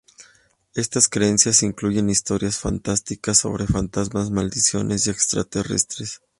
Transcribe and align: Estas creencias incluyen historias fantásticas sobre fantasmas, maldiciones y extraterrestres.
Estas 0.73 1.07
creencias 1.09 1.61
incluyen 1.61 2.09
historias 2.09 2.57
fantásticas 2.57 3.37
sobre 3.37 3.67
fantasmas, 3.67 4.31
maldiciones 4.31 5.05
y 5.05 5.11
extraterrestres. 5.11 6.21